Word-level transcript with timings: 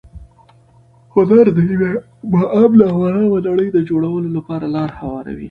هنر 1.13 1.45
د 1.57 1.59
یوې 1.71 1.91
با 2.31 2.41
امنه 2.63 2.85
او 2.93 2.99
ارامه 3.07 3.39
نړۍ 3.47 3.67
د 3.73 3.77
جوړولو 3.89 4.29
لپاره 4.37 4.65
لاره 4.75 4.95
هواروي. 5.01 5.39